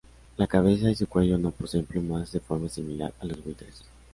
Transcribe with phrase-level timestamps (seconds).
[0.37, 3.83] La cabeza y su cuello no poseen plumas, de forma similar a los buitres.